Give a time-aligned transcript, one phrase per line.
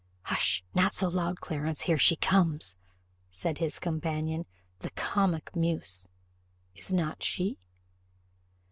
[0.23, 2.75] "Hush not so loud, Clarence; here she comes,"
[3.29, 4.47] said his companion.
[4.79, 6.07] "The comic muse,
[6.73, 7.59] is not she